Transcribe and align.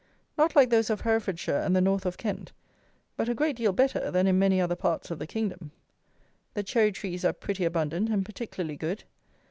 Not 0.35 0.55
like 0.55 0.71
those 0.71 0.89
of 0.89 1.01
Herefordshire 1.01 1.61
and 1.61 1.75
the 1.75 1.79
north 1.79 2.07
of 2.07 2.17
Kent; 2.17 2.53
but 3.17 3.29
a 3.29 3.35
great 3.35 3.55
deal 3.57 3.71
better 3.71 4.09
than 4.09 4.25
in 4.25 4.39
many 4.39 4.59
other 4.59 4.75
parts 4.75 5.11
of 5.11 5.19
the 5.19 5.27
kingdom. 5.27 5.69
The 6.55 6.63
cherry 6.63 6.91
trees 6.91 7.23
are 7.23 7.33
pretty 7.33 7.65
abundant 7.65 8.09
and 8.09 8.25
particularly 8.25 8.77
good. 8.77 9.03